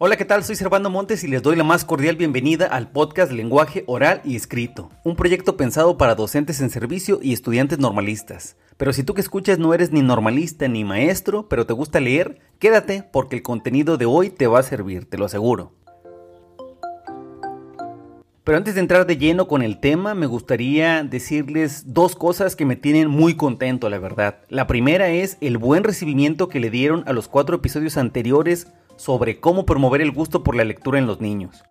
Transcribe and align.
Hola, 0.00 0.16
¿qué 0.16 0.24
tal? 0.24 0.44
Soy 0.44 0.54
Servando 0.54 0.90
Montes 0.90 1.24
y 1.24 1.26
les 1.26 1.42
doy 1.42 1.56
la 1.56 1.64
más 1.64 1.84
cordial 1.84 2.14
bienvenida 2.14 2.66
al 2.66 2.88
podcast 2.92 3.32
Lenguaje 3.32 3.82
Oral 3.88 4.20
y 4.24 4.36
Escrito, 4.36 4.92
un 5.02 5.16
proyecto 5.16 5.56
pensado 5.56 5.98
para 5.98 6.14
docentes 6.14 6.60
en 6.60 6.70
servicio 6.70 7.18
y 7.20 7.32
estudiantes 7.32 7.80
normalistas. 7.80 8.56
Pero 8.76 8.92
si 8.92 9.02
tú 9.02 9.12
que 9.12 9.20
escuchas 9.20 9.58
no 9.58 9.74
eres 9.74 9.90
ni 9.90 10.02
normalista 10.02 10.68
ni 10.68 10.84
maestro, 10.84 11.48
pero 11.48 11.66
te 11.66 11.72
gusta 11.72 11.98
leer, 11.98 12.38
quédate 12.60 13.02
porque 13.10 13.34
el 13.34 13.42
contenido 13.42 13.96
de 13.96 14.06
hoy 14.06 14.30
te 14.30 14.46
va 14.46 14.60
a 14.60 14.62
servir, 14.62 15.10
te 15.10 15.18
lo 15.18 15.24
aseguro. 15.24 15.72
Pero 18.44 18.56
antes 18.56 18.76
de 18.76 18.80
entrar 18.80 19.04
de 19.04 19.16
lleno 19.16 19.48
con 19.48 19.62
el 19.62 19.80
tema, 19.80 20.14
me 20.14 20.26
gustaría 20.26 21.02
decirles 21.02 21.92
dos 21.92 22.14
cosas 22.14 22.54
que 22.54 22.64
me 22.64 22.76
tienen 22.76 23.08
muy 23.10 23.34
contento, 23.34 23.90
la 23.90 23.98
verdad. 23.98 24.42
La 24.48 24.68
primera 24.68 25.08
es 25.08 25.38
el 25.40 25.58
buen 25.58 25.82
recibimiento 25.82 26.48
que 26.48 26.60
le 26.60 26.70
dieron 26.70 27.02
a 27.08 27.12
los 27.12 27.26
cuatro 27.26 27.56
episodios 27.56 27.96
anteriores 27.96 28.68
sobre 28.98 29.40
cómo 29.40 29.64
promover 29.64 30.02
el 30.02 30.12
gusto 30.12 30.42
por 30.42 30.54
la 30.54 30.64
lectura 30.64 30.98
en 30.98 31.06
los 31.06 31.20
niños. 31.20 31.64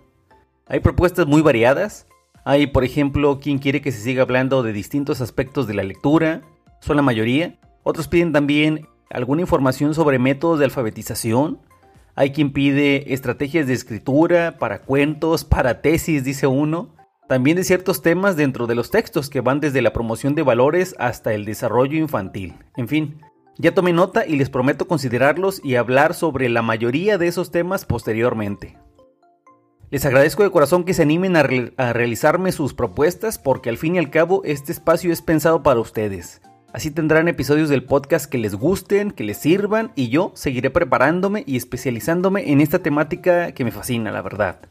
Hay 0.68 0.80
propuestas 0.80 1.28
muy 1.28 1.42
variadas. 1.42 2.08
Hay, 2.46 2.68
por 2.68 2.84
ejemplo, 2.84 3.40
quien 3.40 3.58
quiere 3.58 3.82
que 3.82 3.92
se 3.92 4.02
siga 4.02 4.22
hablando 4.22 4.62
de 4.64 4.72
distintos 4.72 5.20
aspectos 5.20 5.68
de 5.68 5.74
la 5.74 5.84
lectura, 5.84 6.42
son 6.80 6.96
la 6.96 7.02
mayoría. 7.02 7.60
Otros 7.84 8.08
piden 8.08 8.32
también 8.32 8.88
alguna 9.10 9.42
información 9.42 9.94
sobre 9.94 10.20
métodos 10.20 10.60
de 10.60 10.66
alfabetización. 10.66 11.60
Hay 12.16 12.32
quien 12.32 12.54
pide 12.54 13.14
estrategias 13.14 13.68
de 13.68 13.74
escritura 13.74 14.58
para 14.60 14.84
cuentos, 14.84 15.44
para 15.44 15.82
tesis, 15.82 16.24
dice 16.24 16.48
uno. 16.48 16.96
También 17.30 17.58
de 17.58 17.64
ciertos 17.64 18.02
temas 18.02 18.36
dentro 18.36 18.66
de 18.66 18.74
los 18.74 18.90
textos 18.90 19.30
que 19.30 19.42
van 19.42 19.60
desde 19.60 19.84
la 19.84 19.94
promoción 19.94 20.34
de 20.34 20.42
valores 20.42 20.96
hasta 20.98 21.32
el 21.32 21.46
desarrollo 21.46 21.96
infantil. 21.96 22.56
En 22.76 22.88
fin, 22.88 23.22
ya 23.60 23.76
tomé 23.76 23.94
nota 23.94 24.26
y 24.26 24.36
les 24.36 24.50
prometo 24.50 24.88
considerarlos 24.88 25.64
y 25.64 25.76
hablar 25.76 26.16
sobre 26.16 26.50
la 26.50 26.64
mayoría 26.64 27.20
de 27.20 27.28
esos 27.28 27.52
temas 27.52 27.86
posteriormente. 27.86 28.80
Les 29.92 30.06
agradezco 30.06 30.42
de 30.42 30.50
corazón 30.50 30.86
que 30.86 30.96
se 30.96 31.04
animen 31.04 31.36
a, 31.36 31.44
realizarme 31.44 32.52
sus 32.52 32.74
propuestas 32.74 33.38
porque 33.38 33.70
al 33.70 33.78
fin 33.78 33.94
y 33.94 34.00
al 34.00 34.10
cabo 34.10 34.42
este 34.44 34.72
espacio 34.72 35.14
es 35.14 35.22
pensado 35.22 35.62
para 35.62 35.80
ustedes. 35.80 36.42
Así 36.74 36.90
tendrán 36.90 37.28
episodios 37.28 37.70
del 37.70 37.84
podcast 37.84 38.26
que 38.26 38.40
les 38.40 38.56
gusten, 38.56 39.12
que 39.12 39.24
les 39.24 39.38
sirvan 39.38 39.92
y 39.94 40.10
yo 40.10 40.32
seguiré 40.34 40.72
preparándome 40.72 41.44
y 41.46 41.58
especializándome 41.58 42.52
en 42.52 42.60
esta 42.60 42.80
temática 42.80 43.52
que 43.52 43.66
me 43.66 43.72
fascina, 43.72 44.12
la 44.12 44.24
verdad. 44.24 44.62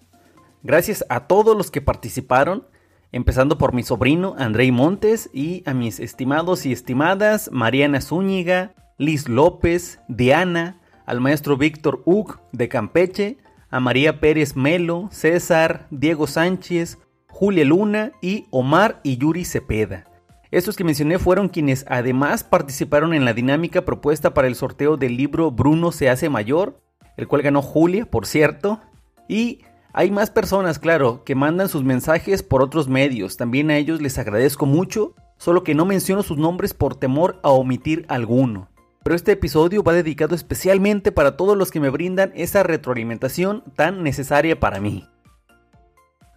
Gracias 0.63 1.05
a 1.09 1.27
todos 1.29 1.57
los 1.57 1.71
que 1.71 1.81
participaron, 1.81 2.67
empezando 3.13 3.59
por 3.59 3.73
mi 3.73 3.83
sobrino 3.83 4.35
Andrei 4.39 4.73
Montes 4.73 5.31
y 5.33 5.63
a 5.67 5.73
mis 5.75 6.01
estimados 6.01 6.67
y 6.67 6.73
estimadas 6.73 7.51
Mariana 7.53 8.01
Zúñiga, 8.01 8.75
Liz 8.99 9.29
López, 9.29 10.01
Diana, 10.09 10.81
al 11.07 11.21
maestro 11.21 11.57
Víctor 11.57 12.03
Ug 12.05 12.41
de 12.53 12.69
Campeche, 12.69 13.39
a 13.71 13.81
María 13.81 14.21
Pérez 14.21 14.57
Melo, 14.57 15.09
César, 15.13 15.87
Diego 15.91 16.27
Sánchez, 16.27 16.99
Julia 17.29 17.65
Luna 17.65 18.13
y 18.21 18.47
Omar 18.51 19.01
y 19.05 19.17
Yuri 19.17 19.45
Cepeda. 19.45 20.07
Estos 20.51 20.77
que 20.77 20.85
mencioné 20.85 21.19
fueron 21.19 21.51
quienes 21.51 21.85
además 21.89 22.43
participaron 22.43 23.15
en 23.15 23.25
la 23.25 23.35
dinámica 23.35 23.85
propuesta 23.85 24.35
para 24.35 24.49
el 24.49 24.55
sorteo 24.55 24.97
del 24.97 25.17
libro 25.17 25.51
Bruno 25.51 25.93
se 25.93 26.09
hace 26.09 26.29
mayor, 26.31 26.81
el 27.17 27.29
cual 27.29 27.43
ganó 27.43 27.63
Julia, 27.63 28.07
por 28.07 28.27
cierto, 28.27 28.81
y 29.29 29.61
hay 29.99 30.13
más 30.13 30.31
personas, 30.31 30.79
claro, 30.79 31.25
que 31.25 31.35
mandan 31.35 31.69
sus 31.69 31.83
mensajes 31.83 32.45
por 32.45 32.63
otros 32.63 32.87
medios. 32.87 33.37
También 33.37 33.69
a 33.69 33.79
ellos 33.79 34.01
les 34.01 34.17
agradezco 34.17 34.65
mucho, 34.65 35.17
solo 35.39 35.65
que 35.65 35.75
no 35.75 35.87
menciono 35.87 36.23
sus 36.23 36.39
nombres 36.39 36.73
por 36.73 36.95
temor 36.95 37.41
a 37.43 37.49
omitir 37.49 38.07
alguno. 38.07 38.69
Pero 39.03 39.17
este 39.17 39.33
episodio 39.33 39.83
va 39.83 39.95
dedicado 39.95 40.37
especialmente 40.37 41.11
para 41.11 41.37
todos 41.37 41.57
los 41.57 41.73
que 41.73 41.81
me 41.81 41.91
brindan 41.91 42.31
esa 42.37 42.63
retroalimentación 42.63 43.65
tan 43.75 44.05
necesaria 44.05 44.61
para 44.61 44.81
mí. 44.81 45.09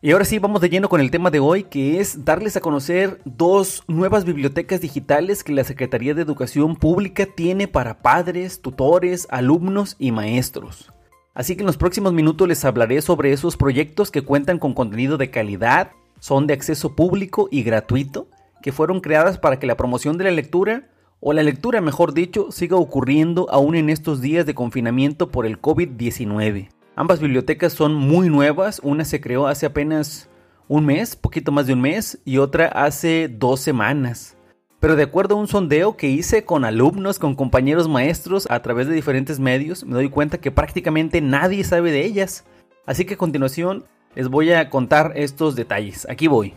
Y 0.01 0.09
ahora 0.09 0.25
sí, 0.25 0.39
vamos 0.39 0.61
de 0.61 0.69
lleno 0.69 0.89
con 0.89 0.99
el 0.99 1.11
tema 1.11 1.29
de 1.29 1.39
hoy, 1.39 1.61
que 1.61 1.99
es 1.99 2.25
darles 2.25 2.57
a 2.57 2.61
conocer 2.61 3.21
dos 3.25 3.83
nuevas 3.87 4.25
bibliotecas 4.25 4.81
digitales 4.81 5.43
que 5.43 5.53
la 5.53 5.65
Secretaría 5.65 6.15
de 6.15 6.23
Educación 6.23 6.77
Pública 6.77 7.27
tiene 7.27 7.67
para 7.67 8.01
padres, 8.01 8.59
tutores, 8.59 9.27
alumnos 9.29 9.97
y 9.99 10.11
maestros. 10.11 10.91
Así 11.33 11.55
que 11.55 11.61
en 11.61 11.67
los 11.67 11.77
próximos 11.77 12.11
minutos 12.11 12.47
les 12.47 12.65
hablaré 12.65 13.01
sobre 13.01 13.31
esos 13.31 13.55
proyectos 13.55 14.11
que 14.11 14.21
cuentan 14.21 14.59
con 14.59 14.73
contenido 14.73 15.17
de 15.17 15.29
calidad, 15.29 15.91
son 16.19 16.45
de 16.45 16.53
acceso 16.53 16.95
público 16.95 17.47
y 17.49 17.63
gratuito, 17.63 18.27
que 18.61 18.73
fueron 18.73 18.99
creadas 18.99 19.37
para 19.37 19.57
que 19.57 19.65
la 19.65 19.77
promoción 19.77 20.17
de 20.17 20.25
la 20.25 20.31
lectura, 20.31 20.89
o 21.21 21.31
la 21.33 21.43
lectura 21.43 21.79
mejor 21.79 22.13
dicho, 22.13 22.51
siga 22.51 22.75
ocurriendo 22.75 23.47
aún 23.49 23.75
en 23.75 23.89
estos 23.89 24.19
días 24.19 24.45
de 24.45 24.55
confinamiento 24.55 25.31
por 25.31 25.45
el 25.45 25.61
COVID-19. 25.61 26.69
Ambas 26.95 27.21
bibliotecas 27.21 27.71
son 27.71 27.95
muy 27.95 28.29
nuevas, 28.29 28.81
una 28.83 29.05
se 29.05 29.21
creó 29.21 29.47
hace 29.47 29.65
apenas 29.65 30.29
un 30.67 30.85
mes, 30.85 31.15
poquito 31.15 31.51
más 31.53 31.65
de 31.65 31.73
un 31.73 31.81
mes, 31.81 32.19
y 32.25 32.37
otra 32.39 32.67
hace 32.67 33.29
dos 33.29 33.61
semanas 33.61 34.35
pero 34.81 34.95
de 34.95 35.03
acuerdo 35.03 35.35
a 35.35 35.37
un 35.37 35.47
sondeo 35.47 35.95
que 35.95 36.07
hice 36.07 36.43
con 36.43 36.65
alumnos, 36.65 37.19
con 37.19 37.35
compañeros 37.35 37.87
maestros 37.87 38.47
a 38.49 38.63
través 38.63 38.87
de 38.87 38.95
diferentes 38.95 39.39
medios, 39.39 39.85
me 39.85 39.93
doy 39.93 40.09
cuenta 40.09 40.39
que 40.39 40.49
prácticamente 40.49 41.21
nadie 41.21 41.63
sabe 41.63 41.91
de 41.91 42.03
ellas. 42.03 42.45
Así 42.87 43.05
que 43.05 43.13
a 43.13 43.17
continuación 43.17 43.85
les 44.15 44.27
voy 44.27 44.51
a 44.51 44.71
contar 44.71 45.13
estos 45.15 45.55
detalles. 45.55 46.07
Aquí 46.09 46.27
voy. 46.27 46.55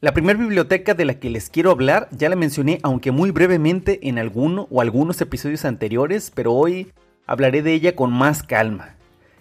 La 0.00 0.12
primera 0.12 0.40
biblioteca 0.40 0.94
de 0.94 1.04
la 1.04 1.20
que 1.20 1.30
les 1.30 1.50
quiero 1.50 1.70
hablar 1.70 2.08
ya 2.10 2.28
la 2.28 2.36
mencioné 2.36 2.80
aunque 2.82 3.12
muy 3.12 3.30
brevemente 3.30 4.08
en 4.08 4.18
alguno 4.18 4.66
o 4.72 4.80
algunos 4.80 5.20
episodios 5.20 5.64
anteriores, 5.64 6.32
pero 6.34 6.52
hoy 6.52 6.92
hablaré 7.28 7.62
de 7.62 7.74
ella 7.74 7.94
con 7.94 8.12
más 8.12 8.42
calma. 8.42 8.96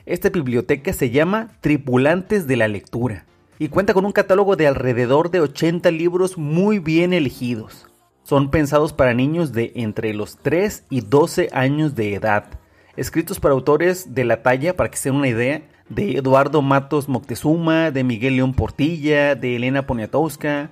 Esta 0.05 0.29
biblioteca 0.29 0.93
se 0.93 1.09
llama 1.09 1.47
Tripulantes 1.61 2.45
de 2.45 2.57
la 2.57 2.67
Lectura 2.67 3.25
y 3.57 3.69
cuenta 3.69 3.93
con 3.93 4.05
un 4.05 4.11
catálogo 4.11 4.55
de 4.55 4.67
alrededor 4.67 5.31
de 5.31 5.39
80 5.39 5.89
libros 5.91 6.37
muy 6.37 6.79
bien 6.79 7.13
elegidos. 7.13 7.87
Son 8.23 8.51
pensados 8.51 8.93
para 8.93 9.13
niños 9.13 9.53
de 9.53 9.71
entre 9.75 10.13
los 10.13 10.37
3 10.37 10.83
y 10.89 11.01
12 11.01 11.49
años 11.53 11.95
de 11.95 12.13
edad, 12.13 12.45
escritos 12.97 13.39
por 13.39 13.51
autores 13.51 14.13
de 14.13 14.25
la 14.25 14.43
talla, 14.43 14.75
para 14.75 14.91
que 14.91 14.97
se 14.97 15.09
den 15.09 15.17
una 15.17 15.29
idea, 15.29 15.61
de 15.87 16.17
Eduardo 16.17 16.61
Matos 16.61 17.07
Moctezuma, 17.07 17.91
de 17.91 18.03
Miguel 18.03 18.35
León 18.35 18.53
Portilla, 18.53 19.35
de 19.35 19.55
Elena 19.55 19.87
Poniatowska, 19.87 20.71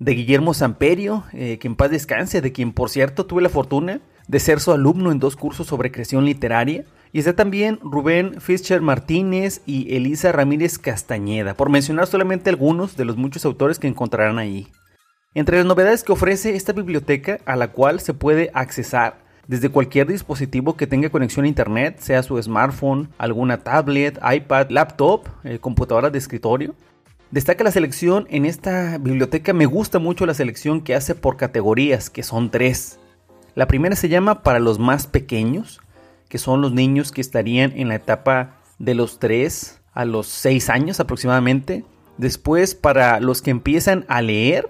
de 0.00 0.12
Guillermo 0.12 0.52
Samperio, 0.52 1.22
eh, 1.32 1.58
que 1.58 1.68
en 1.68 1.76
paz 1.76 1.92
descanse, 1.92 2.40
de 2.40 2.50
quien 2.50 2.72
por 2.72 2.90
cierto 2.90 3.24
tuve 3.24 3.42
la 3.42 3.48
fortuna 3.48 4.00
de 4.28 4.40
ser 4.40 4.60
su 4.60 4.72
alumno 4.72 5.12
en 5.12 5.18
dos 5.18 5.36
cursos 5.36 5.66
sobre 5.66 5.90
creación 5.90 6.24
literaria. 6.24 6.84
Y 7.12 7.20
está 7.20 7.34
también 7.34 7.78
Rubén 7.82 8.40
Fischer 8.40 8.82
Martínez 8.82 9.62
y 9.64 9.94
Elisa 9.94 10.32
Ramírez 10.32 10.78
Castañeda, 10.78 11.54
por 11.54 11.70
mencionar 11.70 12.06
solamente 12.06 12.50
algunos 12.50 12.96
de 12.96 13.04
los 13.04 13.16
muchos 13.16 13.44
autores 13.44 13.78
que 13.78 13.88
encontrarán 13.88 14.38
ahí. 14.38 14.68
Entre 15.32 15.56
las 15.56 15.66
novedades 15.66 16.02
que 16.02 16.12
ofrece 16.12 16.56
esta 16.56 16.72
biblioteca, 16.72 17.38
a 17.46 17.56
la 17.56 17.68
cual 17.68 18.00
se 18.00 18.14
puede 18.14 18.50
accesar 18.54 19.24
desde 19.46 19.68
cualquier 19.68 20.08
dispositivo 20.08 20.76
que 20.76 20.86
tenga 20.86 21.10
conexión 21.10 21.44
a 21.44 21.48
internet, 21.48 21.98
sea 22.00 22.22
su 22.22 22.42
smartphone, 22.42 23.08
alguna 23.16 23.58
tablet, 23.58 24.18
iPad, 24.18 24.70
laptop, 24.70 25.28
eh, 25.44 25.58
computadora 25.58 26.10
de 26.10 26.18
escritorio, 26.18 26.74
Destaca 27.30 27.64
la 27.64 27.72
selección 27.72 28.28
en 28.30 28.46
esta 28.46 28.98
biblioteca, 28.98 29.52
me 29.52 29.66
gusta 29.66 29.98
mucho 29.98 30.26
la 30.26 30.34
selección 30.34 30.80
que 30.80 30.94
hace 30.94 31.16
por 31.16 31.36
categorías, 31.36 32.08
que 32.08 32.22
son 32.22 32.50
tres. 32.50 33.00
La 33.56 33.66
primera 33.66 33.96
se 33.96 34.10
llama 34.10 34.42
para 34.42 34.58
los 34.58 34.78
más 34.78 35.06
pequeños, 35.06 35.80
que 36.28 36.36
son 36.36 36.60
los 36.60 36.72
niños 36.72 37.10
que 37.10 37.22
estarían 37.22 37.72
en 37.74 37.88
la 37.88 37.94
etapa 37.94 38.58
de 38.78 38.94
los 38.94 39.18
3 39.18 39.80
a 39.94 40.04
los 40.04 40.26
6 40.26 40.68
años 40.68 41.00
aproximadamente. 41.00 41.82
Después 42.18 42.74
para 42.74 43.18
los 43.18 43.40
que 43.40 43.50
empiezan 43.50 44.04
a 44.08 44.20
leer, 44.20 44.68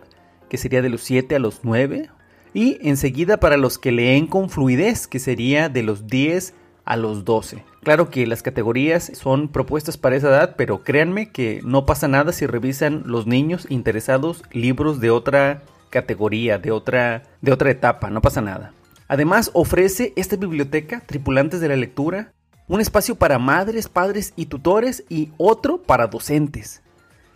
que 0.49 0.57
sería 0.57 0.83
de 0.83 0.91
los 0.91 1.01
7 1.01 1.35
a 1.35 1.41
los 1.41 1.63
9. 1.65 2.11
Y 2.55 2.79
enseguida 2.81 3.39
para 3.39 3.57
los 3.57 3.77
que 3.77 3.91
leen 3.91 4.29
con 4.29 4.51
fluidez, 4.51 5.09
que 5.09 5.19
sería 5.19 5.69
de 5.69 5.83
los 5.83 6.07
10 6.07 6.55
a 6.85 6.97
los 6.97 7.25
12. 7.25 7.65
Claro 7.83 8.09
que 8.09 8.25
las 8.25 8.45
categorías 8.45 9.11
son 9.15 9.49
propuestas 9.49 9.99
para 9.99 10.15
esa 10.15 10.29
edad, 10.29 10.55
pero 10.57 10.85
créanme 10.85 11.31
que 11.33 11.61
no 11.65 11.87
pasa 11.87 12.07
nada 12.07 12.31
si 12.31 12.47
revisan 12.47 13.03
los 13.05 13.27
niños 13.27 13.67
interesados 13.69 14.45
libros 14.53 15.01
de 15.01 15.11
otra 15.11 15.65
categoría, 15.91 16.59
de 16.59 16.71
otra, 16.71 17.25
de 17.41 17.53
otra 17.53 17.71
etapa, 17.73 18.11
no 18.11 18.23
pasa 18.23 18.41
nada. 18.41 18.73
Además, 19.09 19.51
ofrece 19.55 20.13
esta 20.17 20.37
biblioteca, 20.37 21.01
Tripulantes 21.01 21.61
de 21.61 21.69
la 21.69 21.77
Lectura, 21.77 22.33
un 22.69 22.81
espacio 22.81 23.15
para 23.15 23.39
madres, 23.39 23.89
padres 23.89 24.33
y 24.35 24.47
tutores 24.47 25.05
y 25.09 25.31
otro 25.37 25.83
para 25.83 26.09
docentes. 26.09 26.83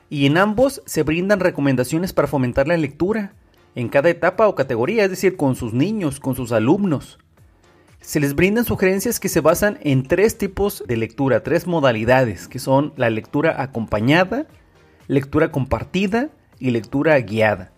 Y 0.08 0.26
en 0.26 0.38
ambos 0.38 0.82
se 0.86 1.04
brindan 1.04 1.38
recomendaciones 1.38 2.12
para 2.12 2.26
fomentar 2.26 2.66
la 2.66 2.76
lectura, 2.76 3.32
en 3.76 3.88
cada 3.88 4.10
etapa 4.10 4.48
o 4.48 4.56
categoría, 4.56 5.04
es 5.04 5.10
decir, 5.10 5.36
con 5.36 5.54
sus 5.54 5.72
niños, 5.72 6.18
con 6.18 6.34
sus 6.34 6.50
alumnos. 6.50 7.18
Se 8.00 8.18
les 8.18 8.34
brindan 8.34 8.64
sugerencias 8.64 9.20
que 9.20 9.28
se 9.28 9.40
basan 9.40 9.78
en 9.82 10.02
tres 10.02 10.36
tipos 10.36 10.82
de 10.88 10.96
lectura, 10.96 11.44
tres 11.44 11.68
modalidades, 11.68 12.48
que 12.48 12.58
son 12.58 12.92
la 12.96 13.10
lectura 13.10 13.62
acompañada, 13.62 14.46
lectura 15.06 15.52
compartida 15.52 16.30
y 16.58 16.70
lectura 16.70 17.18
guiada. 17.20 17.70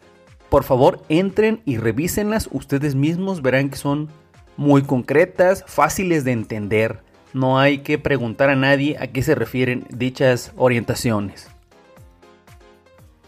Por 0.53 0.63
favor, 0.65 1.03
entren 1.09 1.63
y 1.65 1.79
revísenlas 1.79 2.51
ustedes 2.53 2.95
mismos, 2.95 3.41
verán 3.41 3.71
que 3.71 3.77
son 3.77 4.11
muy 4.59 4.83
concretas, 4.83 5.65
fáciles 5.67 6.25
de 6.25 6.33
entender. 6.33 7.01
No 7.33 7.59
hay 7.59 7.79
que 7.79 7.97
preguntar 7.97 8.51
a 8.51 8.55
nadie 8.55 8.99
a 9.01 9.07
qué 9.07 9.23
se 9.23 9.35
refieren 9.35 9.87
dichas 9.89 10.53
orientaciones. 10.59 11.49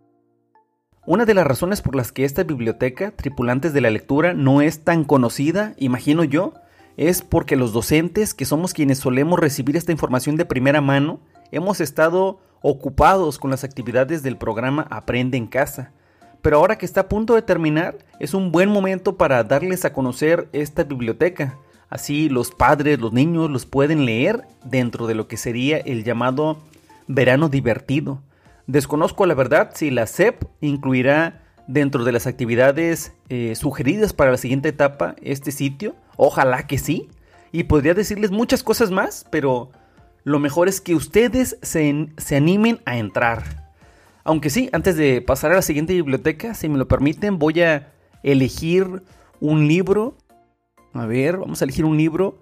Una 1.07 1.27
de 1.27 1.35
las 1.35 1.47
razones 1.47 1.83
por 1.83 1.95
las 1.95 2.13
que 2.13 2.25
esta 2.25 2.45
biblioteca, 2.45 3.11
Tripulantes 3.11 3.75
de 3.75 3.83
la 3.83 3.91
Lectura, 3.91 4.33
no 4.33 4.63
es 4.63 4.85
tan 4.85 5.05
conocida, 5.05 5.75
imagino 5.77 6.25
yo, 6.25 6.55
es 6.97 7.21
porque 7.21 7.57
los 7.57 7.75
docentes, 7.75 8.33
que 8.33 8.47
somos 8.47 8.73
quienes 8.73 8.99
solemos 8.99 9.39
recibir 9.39 9.77
esta 9.77 9.93
información 9.93 10.37
de 10.37 10.47
primera 10.47 10.81
mano, 10.81 11.21
hemos 11.51 11.81
estado 11.81 12.41
ocupados 12.63 13.39
con 13.39 13.51
las 13.51 13.65
actividades 13.65 14.23
del 14.23 14.39
programa 14.39 14.87
Aprende 14.91 15.37
en 15.37 15.47
casa. 15.47 15.93
Pero 16.45 16.59
ahora 16.59 16.77
que 16.77 16.85
está 16.85 17.01
a 17.01 17.09
punto 17.09 17.35
de 17.35 17.41
terminar, 17.41 17.97
es 18.21 18.35
un 18.35 18.53
buen 18.53 18.69
momento 18.69 19.17
para 19.17 19.43
darles 19.45 19.87
a 19.87 19.95
conocer 19.95 20.47
esta 20.53 20.85
biblioteca. 20.85 21.59
Así 21.89 22.29
los 22.29 22.51
padres, 22.51 23.01
los 23.01 23.15
niños 23.15 23.51
los 23.51 23.65
pueden 23.65 24.05
leer 24.05 24.43
dentro 24.63 25.07
de 25.07 25.15
lo 25.15 25.27
que 25.27 25.39
sería 25.39 25.79
el 25.79 26.05
llamado 26.05 26.59
verano 27.09 27.49
divertido. 27.49 28.21
Desconozco 28.67 29.25
la 29.25 29.33
verdad 29.33 29.71
si 29.73 29.91
la 29.91 30.07
SEP 30.07 30.45
incluirá 30.61 31.41
dentro 31.67 32.05
de 32.05 32.13
las 32.13 32.27
actividades 32.27 33.15
eh, 33.31 33.55
sugeridas 33.55 34.13
para 34.13 34.31
la 34.31 34.37
siguiente 34.37 34.69
etapa 34.69 35.17
este 35.23 35.51
sitio 35.51 35.95
Ojalá 36.19 36.67
que 36.67 36.77
sí. 36.77 37.09
Y 37.53 37.65
podría 37.65 37.95
decirles 37.95 38.31
muchas 38.31 38.63
cosas 38.63 38.91
más, 38.91 39.27
pero 39.31 39.71
lo 40.25 40.39
mejor 40.39 40.69
es 40.69 40.83
que 40.83 40.95
ustedes 40.95 41.57
se, 41.63 42.09
se, 42.19 42.37
animen 42.37 42.81
a 42.85 42.99
entrar. 42.99 43.64
Aunque 44.25 44.49
sí, 44.49 44.71
antes 44.73 44.97
de 44.97 45.21
pasar 45.21 45.53
a 45.53 45.57
la 45.57 45.63
siguiente 45.63 45.93
biblioteca, 45.93 46.55
si 46.55 46.69
me 46.69 46.79
lo 46.79 46.89
permiten, 46.89 47.39
voy 47.39 47.61
a 47.61 47.93
elegir 48.23 49.03
un 49.41 49.69
libro. 49.69 50.17
A 50.95 51.05
ver, 51.05 51.37
vamos 51.37 51.61
a 51.61 51.65
elegir 51.65 51.85
un 51.85 51.99
libro. 51.99 52.39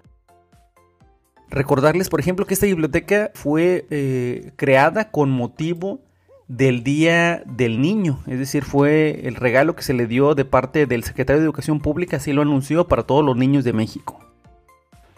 Recordarles, 1.49 2.09
por 2.09 2.21
ejemplo, 2.21 2.45
que 2.45 2.53
esta 2.53 2.65
biblioteca 2.65 3.31
fue 3.33 3.85
eh, 3.89 4.53
creada 4.55 5.11
con 5.11 5.29
motivo 5.29 5.99
del 6.47 6.83
Día 6.83 7.43
del 7.45 7.81
Niño, 7.81 8.19
es 8.27 8.37
decir, 8.37 8.63
fue 8.63 9.21
el 9.27 9.35
regalo 9.35 9.75
que 9.75 9.83
se 9.83 9.93
le 9.93 10.07
dio 10.07 10.35
de 10.35 10.45
parte 10.45 10.85
del 10.85 11.03
secretario 11.03 11.39
de 11.39 11.45
Educación 11.45 11.79
Pública, 11.79 12.17
así 12.17 12.33
lo 12.33 12.41
anunció 12.41 12.87
para 12.87 13.03
todos 13.03 13.23
los 13.23 13.37
niños 13.37 13.63
de 13.63 13.73
México. 13.73 14.19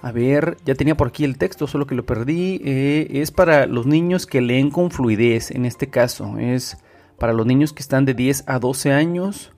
A 0.06 0.12
ver, 0.12 0.58
ya 0.64 0.76
tenía 0.76 0.96
por 0.96 1.08
aquí 1.08 1.24
el 1.24 1.40
texto, 1.40 1.66
solo 1.66 1.88
que 1.88 1.96
lo 1.96 2.06
perdí. 2.06 2.62
Eh, 2.64 3.08
es 3.10 3.32
para 3.32 3.66
los 3.66 3.88
niños 3.88 4.28
que 4.28 4.40
leen 4.40 4.70
con 4.70 4.92
fluidez, 4.92 5.50
en 5.50 5.66
este 5.66 5.90
caso. 5.90 6.38
Es 6.38 6.78
para 7.18 7.34
los 7.34 7.48
niños 7.48 7.74
que 7.74 7.82
están 7.82 8.06
de 8.06 8.14
10 8.14 8.44
a 8.46 8.60
12 8.60 8.94
años. 8.94 9.52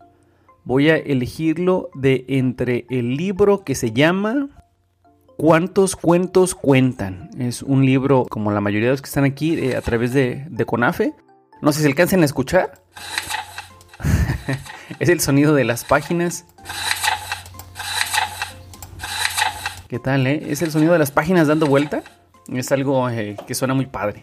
Voy 0.64 0.90
a 0.90 0.96
elegirlo 0.96 1.90
de 1.96 2.24
entre 2.30 2.86
el 2.90 3.18
libro 3.18 3.66
que 3.66 3.76
se 3.76 3.92
llama 3.92 4.48
¿Cuántos 5.36 5.98
cuentos 5.98 6.56
cuentan? 6.56 7.30
Es 7.38 7.62
un 7.62 7.86
libro, 7.86 8.24
como 8.24 8.50
la 8.50 8.62
mayoría 8.62 8.88
de 8.88 8.94
los 8.94 9.02
que 9.02 9.10
están 9.10 9.26
aquí, 9.26 9.60
eh, 9.60 9.76
a 9.76 9.82
través 9.82 10.14
de, 10.14 10.48
de 10.50 10.64
CONAFE. 10.64 11.14
No 11.62 11.74
sé 11.74 11.82
si 11.82 11.88
alcancen 11.88 12.22
a 12.22 12.26
escuchar. 12.26 12.82
es 15.00 15.10
el 15.10 15.20
sonido 15.20 15.54
de 15.56 15.66
las 15.66 15.84
páginas. 15.84 16.46
¿Qué 19.88 20.00
tal, 20.00 20.28
eh? 20.28 20.44
Es 20.50 20.62
el 20.62 20.72
sonido 20.72 20.92
de 20.92 21.00
las 21.00 21.12
páginas 21.12 21.48
dando 21.48 21.66
vuelta. 21.66 22.04
Es 22.54 22.74
algo 22.74 23.10
eh, 23.10 23.38
que 23.48 23.56
suena 23.56 23.74
muy 23.74 23.86
padre. 23.86 24.22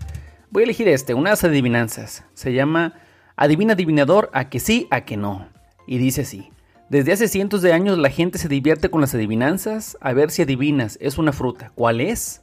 Voy 0.51 0.63
a 0.63 0.65
elegir 0.65 0.89
este, 0.89 1.15
unas 1.15 1.43
adivinanzas. 1.43 2.25
Se 2.35 2.53
llama 2.53 2.93
Adivina 3.35 3.73
adivinador 3.73 4.29
a 4.35 4.51
que 4.51 4.61
sí, 4.61 4.87
a 4.91 5.07
que 5.07 5.17
no. 5.17 5.49
Y 5.87 5.97
dice 5.97 6.21
así. 6.21 6.51
Desde 6.91 7.13
hace 7.13 7.29
cientos 7.29 7.63
de 7.63 7.73
años 7.73 7.97
la 7.97 8.11
gente 8.11 8.37
se 8.37 8.49
divierte 8.49 8.91
con 8.91 9.01
las 9.01 9.15
adivinanzas. 9.15 9.97
A 10.03 10.13
ver 10.13 10.31
si 10.31 10.43
adivinas, 10.43 10.99
es 11.01 11.17
una 11.17 11.33
fruta. 11.33 11.73
¿Cuál 11.75 12.03
es? 12.03 12.43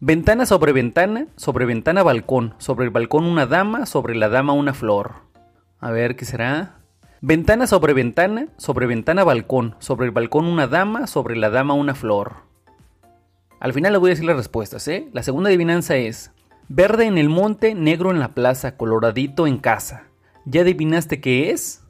Ventana 0.00 0.46
sobre 0.46 0.72
ventana, 0.72 1.26
sobre 1.36 1.66
ventana 1.66 2.02
balcón, 2.02 2.54
sobre 2.56 2.86
el 2.86 2.90
balcón 2.90 3.24
una 3.24 3.44
dama, 3.44 3.84
sobre 3.84 4.14
la 4.14 4.30
dama 4.30 4.54
una 4.54 4.72
flor. 4.72 5.16
A 5.78 5.90
ver, 5.90 6.16
¿qué 6.16 6.24
será? 6.24 6.78
Ventana 7.20 7.66
sobre 7.66 7.92
ventana, 7.92 8.48
sobre 8.56 8.86
ventana 8.86 9.24
balcón, 9.24 9.76
sobre 9.78 10.06
el 10.06 10.10
balcón 10.10 10.46
una 10.46 10.68
dama, 10.68 11.06
sobre 11.06 11.36
la 11.36 11.50
dama 11.50 11.74
una 11.74 11.94
flor. 11.94 12.51
Al 13.62 13.72
final 13.72 13.92
le 13.92 13.98
voy 13.98 14.10
a 14.10 14.14
decir 14.14 14.24
las 14.24 14.34
respuestas, 14.34 14.88
¿eh? 14.88 15.08
La 15.12 15.22
segunda 15.22 15.48
adivinanza 15.48 15.94
es, 15.94 16.32
verde 16.68 17.06
en 17.06 17.16
el 17.16 17.28
monte, 17.28 17.76
negro 17.76 18.10
en 18.10 18.18
la 18.18 18.34
plaza, 18.34 18.76
coloradito 18.76 19.46
en 19.46 19.58
casa. 19.58 20.08
¿Ya 20.44 20.62
adivinaste 20.62 21.20
qué 21.20 21.52
es? 21.52 21.80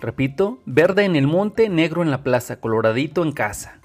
Repito, 0.00 0.58
verde 0.66 1.04
en 1.04 1.14
el 1.14 1.28
monte, 1.28 1.68
negro 1.68 2.02
en 2.02 2.10
la 2.10 2.24
plaza, 2.24 2.58
coloradito 2.58 3.22
en 3.22 3.30
casa. 3.30 3.78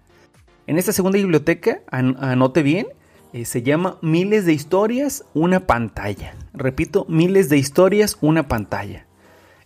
En 0.66 0.78
esta 0.78 0.94
segunda 0.94 1.18
biblioteca, 1.18 1.82
anote 1.92 2.64
bien, 2.64 2.88
eh, 3.34 3.46
se 3.46 3.62
llama 3.64 3.98
Miles 4.02 4.46
de 4.46 4.54
historias, 4.54 5.26
una 5.34 5.62
pantalla. 5.62 6.36
Repito, 6.54 7.06
miles 7.10 7.50
de 7.50 7.58
historias, 7.58 8.18
una 8.22 8.48
pantalla. 8.48 9.06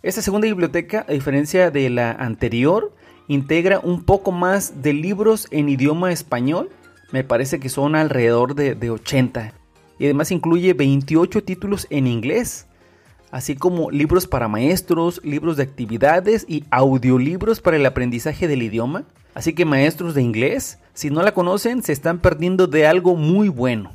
Esta 0.02 0.22
segunda 0.22 0.48
biblioteca, 0.48 1.06
a 1.08 1.12
diferencia 1.12 1.70
de 1.70 1.90
la 1.90 2.12
anterior, 2.12 2.96
integra 3.28 3.80
un 3.80 4.04
poco 4.04 4.32
más 4.32 4.82
de 4.82 4.94
libros 4.94 5.48
en 5.52 5.70
idioma 5.70 6.12
español. 6.12 6.70
Me 7.12 7.24
parece 7.24 7.60
que 7.60 7.70
son 7.70 7.96
alrededor 7.96 8.56
de, 8.56 8.76
de 8.76 8.90
80. 8.90 9.54
Y 10.00 10.06
además 10.06 10.32
incluye 10.32 10.74
28 10.74 11.44
títulos 11.44 11.88
en 11.90 12.08
inglés, 12.08 12.68
así 13.32 13.56
como 13.56 13.90
libros 13.92 14.28
para 14.28 14.48
maestros, 14.48 15.22
libros 15.24 15.58
de 15.58 15.64
actividades 15.64 16.46
y 16.48 16.66
audiolibros 16.70 17.62
para 17.62 17.78
el 17.78 17.86
aprendizaje 17.86 18.48
del 18.48 18.64
idioma. 18.64 19.06
Así 19.34 19.54
que 19.54 19.66
maestros 19.66 20.16
de 20.16 20.22
inglés, 20.22 20.80
si 20.94 21.10
no 21.10 21.22
la 21.22 21.34
conocen, 21.34 21.84
se 21.84 21.94
están 21.94 22.20
perdiendo 22.20 22.68
de 22.68 22.88
algo 22.88 23.16
muy 23.16 23.50
bueno. 23.50 23.92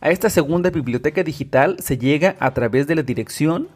A 0.00 0.10
esta 0.10 0.28
segunda 0.28 0.68
biblioteca 0.68 1.22
digital 1.22 1.76
se 1.80 1.96
llega 1.96 2.36
a 2.38 2.52
través 2.52 2.86
de 2.86 2.94
la 2.94 3.02
dirección 3.02 3.68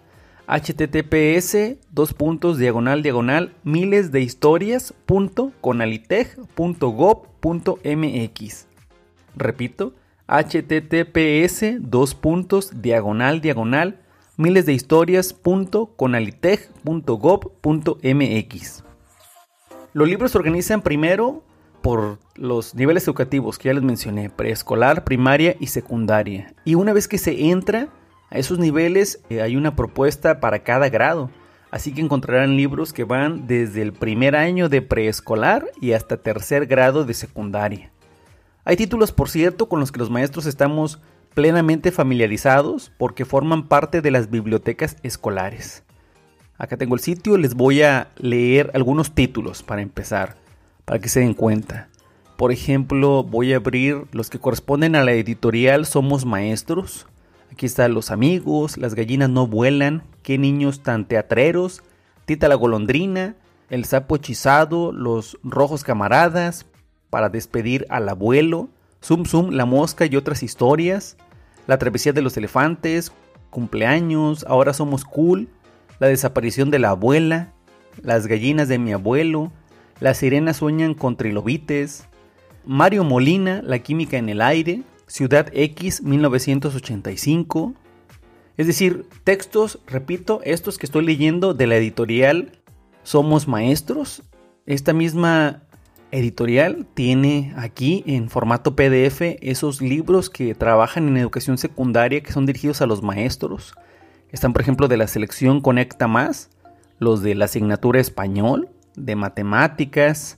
https 0.49 1.77
dos 1.91 2.15
puntos 2.15 2.57
diagonal 2.57 3.03
diagonal 3.03 3.53
miles 3.65 4.11
de 4.13 4.23
historias 4.23 4.95
punto 5.05 5.53
mx. 7.85 8.67
Repito 9.37 9.93
https 10.27 11.65
dos 11.81 12.15
puntos 12.15 12.81
diagonal 12.81 13.43
diagonal 13.43 14.01
miles 14.39 14.65
de 14.65 14.73
historias 14.73 15.35
punto 15.35 15.91
mx. 18.03 18.85
Los 19.93 20.09
libros 20.09 20.33
se 20.33 20.39
organizan 20.39 20.81
primero 20.81 21.43
por 21.83 22.19
los 22.37 22.75
niveles 22.75 23.05
educativos 23.05 23.59
que 23.59 23.69
ya 23.69 23.75
les 23.75 23.83
mencioné 23.83 24.31
preescolar 24.31 25.05
primaria 25.05 25.57
y 25.61 25.67
secundaria. 25.67 26.55
Y 26.65 26.75
una 26.75 26.95
vez 26.95 27.07
que 27.07 27.19
se 27.19 27.51
entra 27.51 27.89
a 28.31 28.39
esos 28.39 28.59
niveles 28.59 29.21
eh, 29.31 29.43
hay 29.43 29.57
una 29.57 29.75
propuesta 29.75 30.41
para 30.41 30.61
cada 30.61 30.89
grado, 30.89 31.31
así 31.71 31.93
que 31.93 32.01
encontrarán 32.01 32.57
libros 32.57 32.93
que 32.93 33.05
van 33.05 33.47
desde 33.47 33.83
el 33.83 33.93
primer 33.93 34.37
año 34.37 34.69
de 34.69 34.83
preescolar 34.83 35.67
y 35.81 35.93
hasta 35.93 36.19
tercer 36.19 36.67
grado 36.67 37.05
de 37.05 37.15
secundaria. 37.15 37.91
Hay 38.65 38.77
títulos, 38.77 39.13
por 39.13 39.31
cierto, 39.31 39.69
con 39.69 39.81
los 39.81 39.93
que 39.93 39.99
los 39.99 40.11
maestros 40.11 40.45
estamos 40.45 41.01
plenamente 41.35 41.91
familiarizados 41.91 42.93
porque 42.99 43.25
forman 43.25 43.67
parte 43.67 44.03
de 44.03 44.11
las 44.11 44.31
bibliotecas 44.31 44.97
escolares. 45.03 45.85
Acá 46.59 46.77
tengo 46.77 46.95
el 46.95 47.01
sitio, 47.01 47.39
les 47.39 47.55
voy 47.55 47.83
a 47.83 48.09
leer 48.17 48.71
algunos 48.75 49.15
títulos 49.15 49.63
para 49.63 49.81
empezar, 49.81 50.37
para 50.85 50.99
que 50.99 51.09
se 51.09 51.21
den 51.21 51.35
cuenta. 51.35 51.89
Por 52.37 52.53
ejemplo, 52.53 53.23
voy 53.23 53.53
a 53.53 53.57
abrir 53.57 54.07
los 54.13 54.29
que 54.29 54.39
corresponden 54.39 54.97
a 54.97 55.05
la 55.05 55.13
editorial 55.13 55.87
Somos 55.87 56.27
Maestros, 56.27 57.07
Aquí 57.51 57.67
están 57.67 57.95
los 57.95 58.11
amigos, 58.11 58.77
las 58.77 58.95
gallinas 58.95 59.31
no 59.31 59.47
vuelan, 59.47 60.03
qué 60.23 60.39
niños 60.39 60.83
tan 60.83 61.07
teatreros, 61.07 61.83
Tita 62.29 62.47
la 62.47 62.57
golondrina, 62.57 63.37
el 63.71 63.87
sapo 63.87 64.17
hechizado, 64.17 64.93
los 64.93 65.39
rojos 65.43 65.83
camaradas, 65.83 66.67
para 67.09 67.31
despedir 67.31 67.87
al 67.89 68.07
abuelo, 68.11 68.69
Zum 69.03 69.25
Zum, 69.25 69.49
la 69.49 69.65
mosca 69.65 70.05
y 70.05 70.15
otras 70.15 70.43
historias, 70.43 71.17
la 71.67 71.79
travesía 71.79 72.13
de 72.13 72.21
los 72.21 72.37
elefantes, 72.37 73.13
cumpleaños, 73.49 74.45
ahora 74.47 74.75
somos 74.75 75.07
cool, 75.07 75.49
la 76.01 76.09
desaparición 76.09 76.71
de 76.71 76.81
la 76.81 76.91
abuela, 76.91 77.55
las 78.03 78.27
gallinas 78.27 78.69
de 78.69 78.79
mi 78.79 78.93
abuelo, 78.93 79.51
las 79.99 80.19
sirenas 80.19 80.59
sueñan 80.59 80.93
con 80.93 81.17
trilobites, 81.17 82.07
Mario 82.67 83.05
Molina, 83.05 83.63
la 83.63 83.79
química 83.79 84.19
en 84.19 84.29
el 84.29 84.43
aire, 84.43 84.83
Ciudad 85.09 85.49
X 85.53 86.03
1985. 86.03 87.75
Es 88.57 88.67
decir, 88.67 89.07
textos, 89.25 89.81
repito, 89.87 90.41
estos 90.45 90.79
que 90.79 90.87
estoy 90.87 91.05
leyendo 91.05 91.55
de 91.55 91.67
la 91.67 91.77
editorial 91.77 92.53
Somos 93.03 93.49
Maestros. 93.49 94.23
Esta 94.67 94.93
misma 94.93 95.63
editorial 96.11 96.87
tiene 96.95 97.53
aquí 97.57 98.05
en 98.07 98.29
formato 98.29 98.77
PDF 98.77 99.21
esos 99.41 99.81
libros 99.81 100.31
que 100.31 100.55
trabajan 100.55 101.09
en 101.09 101.17
educación 101.17 101.59
secundaria 101.59 102.23
que 102.23 102.33
son 102.33 102.47
dirigidos 102.47 102.81
a 102.83 102.87
los 102.87 103.03
maestros. 103.03 103.75
Están, 104.31 104.53
por 104.53 104.63
ejemplo, 104.63 104.89
de 104.89 104.97
la 104.97 105.07
selección 105.07 105.61
Conecta 105.61 106.07
Más, 106.07 106.51
los 106.99 107.23
de 107.23 107.35
la 107.35 107.47
asignatura 107.47 108.01
español, 108.01 108.69
de 108.95 109.17
matemáticas, 109.17 110.38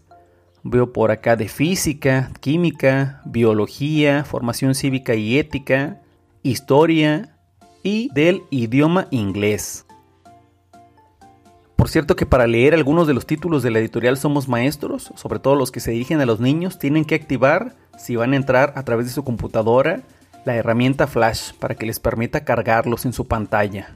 Veo 0.63 0.93
por 0.93 1.11
acá 1.11 1.37
de 1.37 1.49
física, 1.49 2.31
química, 2.41 3.23
biología, 3.25 4.25
formación 4.25 4.75
cívica 4.75 5.15
y 5.15 5.39
ética, 5.39 6.01
historia 6.43 7.37
y 7.83 8.11
del 8.13 8.43
idioma 8.51 9.07
inglés. 9.11 9.87
Por 11.77 11.89
cierto 11.89 12.15
que 12.15 12.27
para 12.27 12.47
leer 12.47 12.75
algunos 12.75 13.07
de 13.07 13.15
los 13.15 13.25
títulos 13.25 13.63
de 13.63 13.71
la 13.71 13.79
editorial 13.79 14.19
Somos 14.19 14.49
Maestros, 14.49 15.13
sobre 15.17 15.39
todo 15.39 15.55
los 15.55 15.71
que 15.71 15.81
se 15.81 15.93
dirigen 15.93 16.21
a 16.21 16.27
los 16.27 16.39
niños, 16.39 16.79
tienen 16.79 17.07
que 17.07 17.15
activar, 17.15 17.75
si 17.97 18.17
van 18.17 18.35
a 18.35 18.37
entrar 18.37 18.75
a 18.77 18.83
través 18.85 19.07
de 19.07 19.13
su 19.13 19.25
computadora, 19.25 20.03
la 20.45 20.57
herramienta 20.57 21.07
Flash 21.07 21.53
para 21.55 21.75
que 21.75 21.87
les 21.87 21.99
permita 21.99 22.45
cargarlos 22.45 23.07
en 23.07 23.15
su 23.15 23.27
pantalla. 23.27 23.95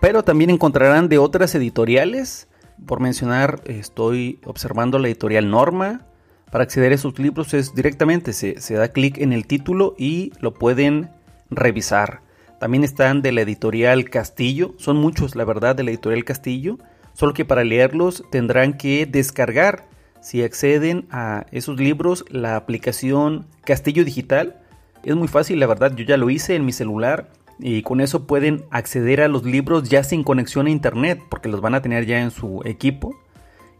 Pero 0.00 0.24
también 0.24 0.50
encontrarán 0.50 1.08
de 1.08 1.18
otras 1.18 1.54
editoriales 1.54 2.48
por 2.86 3.00
mencionar, 3.00 3.62
estoy 3.64 4.40
observando 4.44 4.98
la 4.98 5.08
editorial 5.08 5.50
Norma. 5.50 6.02
Para 6.50 6.64
acceder 6.64 6.92
a 6.92 6.94
esos 6.94 7.18
libros 7.18 7.54
es 7.54 7.74
directamente, 7.74 8.32
se, 8.32 8.74
da 8.74 8.88
clic 8.88 9.18
en 9.18 9.32
el 9.32 9.46
título 9.46 9.94
y 9.98 10.32
lo 10.40 10.54
pueden 10.54 11.10
revisar. 11.50 12.20
También 12.60 12.84
están 12.84 13.22
de 13.22 13.32
la 13.32 13.40
editorial 13.40 14.08
Castillo, 14.08 14.74
son 14.78 14.96
muchos 14.96 15.34
la 15.34 15.44
verdad 15.44 15.74
de 15.74 15.82
la 15.82 15.90
editorial 15.90 16.24
Castillo, 16.24 16.78
solo 17.12 17.34
que 17.34 17.44
para 17.44 17.64
leerlos 17.64 18.24
tendrán 18.30 18.76
que 18.76 19.06
descargar, 19.06 19.86
si 20.20 20.42
acceden 20.42 21.06
a 21.10 21.44
esos 21.50 21.78
libros, 21.78 22.24
la 22.30 22.56
aplicación 22.56 23.46
Castillo 23.64 24.04
Digital. 24.04 24.60
Es 25.02 25.14
muy 25.16 25.28
fácil, 25.28 25.60
la 25.60 25.66
verdad, 25.66 25.94
yo 25.94 26.04
ya 26.04 26.16
lo 26.16 26.30
hice 26.30 26.54
en 26.54 26.64
mi 26.64 26.72
celular 26.72 27.28
y 27.58 27.82
con 27.82 28.00
eso 28.00 28.26
pueden 28.26 28.64
acceder 28.70 29.20
a 29.20 29.28
los 29.28 29.44
libros 29.44 29.88
ya 29.88 30.02
sin 30.02 30.24
conexión 30.24 30.66
a 30.66 30.70
internet 30.70 31.22
porque 31.28 31.48
los 31.48 31.60
van 31.60 31.74
a 31.74 31.82
tener 31.82 32.06
ya 32.06 32.20
en 32.20 32.30
su 32.30 32.62
equipo. 32.64 33.14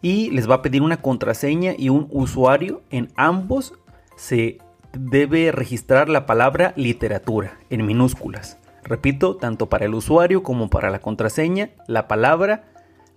Y 0.00 0.31
les 0.31 0.49
va 0.49 0.57
a 0.57 0.62
pedir 0.62 0.83
una 0.83 0.99
contraseña 0.99 1.73
y 1.76 1.88
un 1.88 2.09
usuario. 2.11 2.83
En 2.90 3.09
ambos 3.16 3.73
se 4.16 4.59
debe 4.93 5.50
registrar 5.50 6.09
la 6.09 6.26
palabra 6.26 6.73
literatura 6.76 7.59
en 7.71 7.87
minúsculas. 7.87 8.59
Repito 8.85 9.37
tanto 9.37 9.69
para 9.69 9.87
el 9.87 9.95
usuario 9.95 10.43
como 10.43 10.69
para 10.69 10.90
la 10.90 11.00
contraseña 11.00 11.71
la 11.88 12.07
palabra 12.07 12.64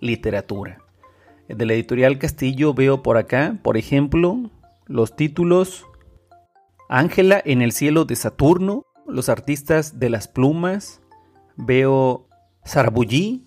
literatura. 0.00 0.78
De 1.46 1.66
la 1.66 1.74
editorial 1.74 2.18
Castillo 2.18 2.74
veo 2.74 3.02
por 3.02 3.16
acá 3.18 3.56
por 3.62 3.76
ejemplo 3.76 4.50
los 4.86 5.14
títulos. 5.14 5.84
Ángela 6.88 7.40
en 7.44 7.60
el 7.60 7.72
cielo 7.72 8.06
de 8.06 8.16
Saturno 8.16 8.86
los 9.08 9.28
artistas 9.28 9.98
de 9.98 10.10
las 10.10 10.28
plumas, 10.28 11.00
veo 11.56 12.28
Sarabullí, 12.64 13.46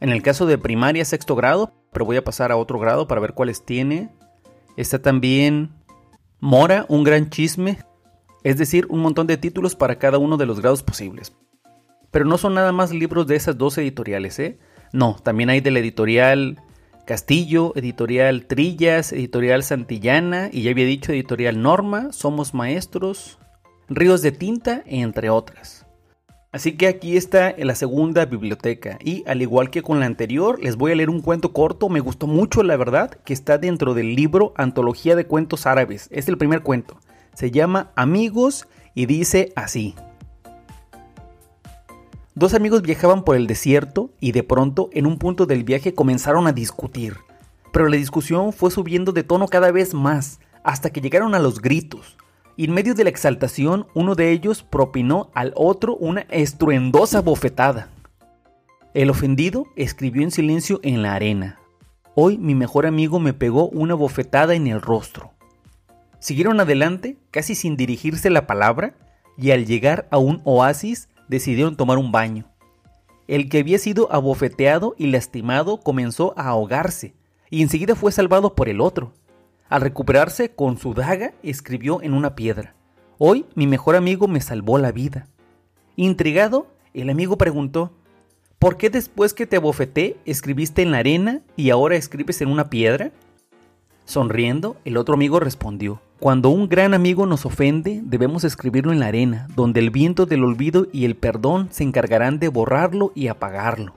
en 0.00 0.10
el 0.10 0.22
caso 0.22 0.46
de 0.46 0.58
primaria 0.58 1.04
sexto 1.04 1.36
grado, 1.36 1.72
pero 1.92 2.04
voy 2.04 2.16
a 2.16 2.24
pasar 2.24 2.52
a 2.52 2.56
otro 2.56 2.78
grado 2.78 3.08
para 3.08 3.20
ver 3.20 3.32
cuáles 3.32 3.64
tiene. 3.64 4.10
Está 4.76 5.00
también 5.00 5.72
Mora, 6.40 6.84
un 6.88 7.02
gran 7.02 7.30
chisme, 7.30 7.78
es 8.44 8.58
decir, 8.58 8.86
un 8.90 9.00
montón 9.00 9.26
de 9.26 9.38
títulos 9.38 9.74
para 9.74 9.98
cada 9.98 10.18
uno 10.18 10.36
de 10.36 10.46
los 10.46 10.60
grados 10.60 10.82
posibles. 10.82 11.34
Pero 12.10 12.24
no 12.24 12.38
son 12.38 12.54
nada 12.54 12.72
más 12.72 12.92
libros 12.92 13.26
de 13.26 13.36
esas 13.36 13.56
dos 13.56 13.78
editoriales, 13.78 14.38
¿eh? 14.38 14.58
No, 14.92 15.16
también 15.22 15.50
hay 15.50 15.60
de 15.60 15.70
la 15.70 15.80
editorial 15.80 16.62
Castillo, 17.06 17.72
editorial 17.76 18.46
Trillas, 18.46 19.12
editorial 19.12 19.62
Santillana 19.62 20.50
y 20.52 20.62
ya 20.62 20.72
había 20.72 20.86
dicho 20.86 21.12
editorial 21.12 21.62
Norma, 21.62 22.12
Somos 22.12 22.52
Maestros, 22.52 23.38
ríos 23.88 24.22
de 24.22 24.32
tinta, 24.32 24.82
entre 24.86 25.30
otras. 25.30 25.86
Así 26.56 26.72
que 26.72 26.86
aquí 26.86 27.18
está 27.18 27.54
la 27.58 27.74
segunda 27.74 28.24
biblioteca. 28.24 28.98
Y 29.04 29.24
al 29.26 29.42
igual 29.42 29.68
que 29.68 29.82
con 29.82 30.00
la 30.00 30.06
anterior 30.06 30.58
les 30.62 30.76
voy 30.76 30.92
a 30.92 30.94
leer 30.94 31.10
un 31.10 31.20
cuento 31.20 31.52
corto, 31.52 31.88
me 31.88 32.00
gustó 32.00 32.26
mucho 32.26 32.62
la 32.62 32.78
verdad, 32.78 33.10
que 33.10 33.34
está 33.34 33.58
dentro 33.58 33.92
del 33.92 34.14
libro 34.14 34.54
Antología 34.56 35.16
de 35.16 35.26
Cuentos 35.26 35.66
Árabes, 35.66 36.08
es 36.10 36.28
el 36.28 36.38
primer 36.38 36.62
cuento, 36.62 36.98
se 37.34 37.50
llama 37.50 37.90
Amigos 37.94 38.68
y 38.94 39.04
dice 39.04 39.52
así. 39.54 39.94
Dos 42.34 42.54
amigos 42.54 42.80
viajaban 42.80 43.22
por 43.22 43.36
el 43.36 43.46
desierto 43.46 44.10
y 44.18 44.32
de 44.32 44.42
pronto 44.42 44.88
en 44.92 45.04
un 45.04 45.18
punto 45.18 45.44
del 45.44 45.62
viaje 45.62 45.94
comenzaron 45.94 46.46
a 46.46 46.52
discutir, 46.52 47.18
pero 47.70 47.88
la 47.88 47.96
discusión 47.96 48.54
fue 48.54 48.70
subiendo 48.70 49.12
de 49.12 49.24
tono 49.24 49.46
cada 49.48 49.70
vez 49.72 49.92
más, 49.92 50.40
hasta 50.64 50.88
que 50.88 51.02
llegaron 51.02 51.34
a 51.34 51.38
los 51.38 51.60
gritos 51.60 52.15
y 52.56 52.64
en 52.64 52.72
medio 52.72 52.94
de 52.94 53.04
la 53.04 53.10
exaltación 53.10 53.86
uno 53.94 54.14
de 54.14 54.30
ellos 54.32 54.62
propinó 54.62 55.30
al 55.34 55.52
otro 55.54 55.96
una 55.96 56.22
estruendosa 56.30 57.20
bofetada. 57.20 57.90
El 58.94 59.10
ofendido 59.10 59.66
escribió 59.76 60.22
en 60.22 60.30
silencio 60.30 60.80
en 60.82 61.02
la 61.02 61.14
arena. 61.14 61.60
Hoy 62.14 62.38
mi 62.38 62.54
mejor 62.54 62.86
amigo 62.86 63.20
me 63.20 63.34
pegó 63.34 63.68
una 63.68 63.94
bofetada 63.94 64.54
en 64.54 64.66
el 64.66 64.80
rostro. 64.80 65.32
Siguieron 66.18 66.58
adelante, 66.60 67.18
casi 67.30 67.54
sin 67.54 67.76
dirigirse 67.76 68.30
la 68.30 68.46
palabra, 68.46 68.94
y 69.36 69.50
al 69.50 69.66
llegar 69.66 70.08
a 70.10 70.16
un 70.16 70.40
oasis 70.44 71.10
decidieron 71.28 71.76
tomar 71.76 71.98
un 71.98 72.10
baño. 72.10 72.46
el 73.28 73.48
que 73.48 73.58
había 73.58 73.78
sido 73.78 74.10
abofeteado 74.12 74.94
y 74.96 75.08
lastimado 75.08 75.80
comenzó 75.80 76.32
a 76.36 76.48
ahogarse, 76.48 77.14
y 77.50 77.62
enseguida 77.62 77.94
fue 77.96 78.12
salvado 78.12 78.54
por 78.54 78.68
el 78.68 78.80
otro. 78.80 79.12
Al 79.68 79.80
recuperarse, 79.80 80.54
con 80.54 80.78
su 80.78 80.94
daga, 80.94 81.32
escribió 81.42 82.00
en 82.02 82.14
una 82.14 82.36
piedra, 82.36 82.74
Hoy 83.18 83.46
mi 83.54 83.66
mejor 83.66 83.96
amigo 83.96 84.28
me 84.28 84.40
salvó 84.40 84.78
la 84.78 84.92
vida. 84.92 85.26
Intrigado, 85.96 86.66
el 86.94 87.10
amigo 87.10 87.36
preguntó, 87.36 87.92
¿Por 88.58 88.76
qué 88.76 88.90
después 88.90 89.34
que 89.34 89.46
te 89.46 89.56
abofeté 89.56 90.18
escribiste 90.24 90.82
en 90.82 90.92
la 90.92 90.98
arena 90.98 91.40
y 91.56 91.70
ahora 91.70 91.96
escribes 91.96 92.40
en 92.40 92.48
una 92.48 92.70
piedra? 92.70 93.10
Sonriendo, 94.04 94.76
el 94.84 94.96
otro 94.96 95.14
amigo 95.14 95.40
respondió, 95.40 96.00
Cuando 96.20 96.50
un 96.50 96.68
gran 96.68 96.94
amigo 96.94 97.26
nos 97.26 97.44
ofende, 97.44 98.00
debemos 98.04 98.44
escribirlo 98.44 98.92
en 98.92 99.00
la 99.00 99.06
arena, 99.06 99.48
donde 99.56 99.80
el 99.80 99.90
viento 99.90 100.26
del 100.26 100.44
olvido 100.44 100.86
y 100.92 101.06
el 101.06 101.16
perdón 101.16 101.68
se 101.72 101.82
encargarán 101.82 102.38
de 102.38 102.48
borrarlo 102.48 103.10
y 103.16 103.26
apagarlo. 103.28 103.94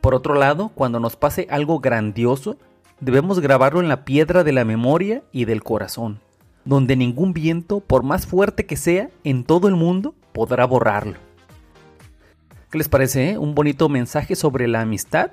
Por 0.00 0.14
otro 0.14 0.34
lado, 0.34 0.70
cuando 0.74 0.98
nos 0.98 1.16
pase 1.16 1.46
algo 1.50 1.80
grandioso, 1.80 2.56
debemos 3.00 3.40
grabarlo 3.40 3.80
en 3.80 3.88
la 3.88 4.04
piedra 4.04 4.44
de 4.44 4.52
la 4.52 4.64
memoria 4.64 5.22
y 5.32 5.44
del 5.44 5.62
corazón, 5.62 6.20
donde 6.64 6.96
ningún 6.96 7.32
viento, 7.32 7.80
por 7.80 8.02
más 8.02 8.26
fuerte 8.26 8.66
que 8.66 8.76
sea, 8.76 9.10
en 9.24 9.44
todo 9.44 9.68
el 9.68 9.74
mundo, 9.74 10.14
podrá 10.32 10.66
borrarlo. 10.66 11.16
¿Qué 12.70 12.78
les 12.78 12.88
parece? 12.88 13.30
Eh? 13.30 13.38
Un 13.38 13.54
bonito 13.54 13.88
mensaje 13.88 14.36
sobre 14.36 14.68
la 14.68 14.82
amistad 14.82 15.32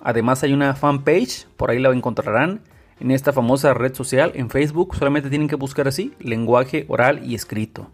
Además 0.02 0.42
hay 0.42 0.52
una 0.52 0.74
fanpage, 0.74 1.46
por 1.56 1.70
ahí 1.70 1.78
la 1.78 1.88
encontrarán 1.90 2.60
en 3.00 3.10
esta 3.10 3.32
famosa 3.32 3.74
red 3.74 3.94
social 3.94 4.32
en 4.34 4.50
Facebook. 4.50 4.94
Solamente 4.96 5.30
tienen 5.30 5.48
que 5.48 5.56
buscar 5.56 5.88
así, 5.88 6.12
lenguaje 6.20 6.84
oral 6.88 7.22
y 7.24 7.34
escrito. 7.34 7.90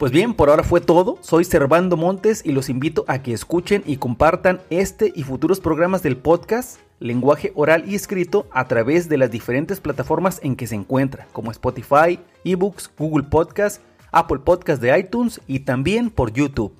Pues 0.00 0.12
bien, 0.12 0.32
por 0.32 0.48
ahora 0.48 0.62
fue 0.62 0.80
todo. 0.80 1.18
Soy 1.20 1.44
Servando 1.44 1.98
Montes 1.98 2.40
y 2.44 2.52
los 2.52 2.70
invito 2.70 3.04
a 3.06 3.22
que 3.22 3.34
escuchen 3.34 3.82
y 3.84 3.98
compartan 3.98 4.60
este 4.70 5.12
y 5.14 5.24
futuros 5.24 5.60
programas 5.60 6.02
del 6.02 6.16
podcast 6.16 6.80
Lenguaje 7.00 7.52
Oral 7.54 7.84
y 7.86 7.94
Escrito 7.94 8.46
a 8.50 8.66
través 8.66 9.10
de 9.10 9.18
las 9.18 9.30
diferentes 9.30 9.78
plataformas 9.78 10.40
en 10.42 10.56
que 10.56 10.66
se 10.66 10.74
encuentra, 10.74 11.26
como 11.32 11.50
Spotify, 11.50 12.18
eBooks, 12.44 12.90
Google 12.96 13.24
Podcast, 13.24 13.82
Apple 14.12 14.40
Podcast 14.40 14.82
de 14.82 14.98
iTunes 14.98 15.40
y 15.46 15.60
también 15.60 16.10
por 16.10 16.32
YouTube. 16.32 16.74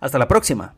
Hasta 0.00 0.18
la 0.18 0.28
próxima. 0.28 0.77